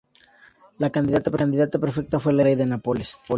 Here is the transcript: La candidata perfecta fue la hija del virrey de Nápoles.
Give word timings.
La 0.79 0.89
candidata 0.89 1.29
perfecta 1.79 2.19
fue 2.19 2.33
la 2.33 2.41
hija 2.41 2.47
del 2.47 2.55
virrey 2.55 2.55
de 2.55 2.69
Nápoles. 2.75 3.17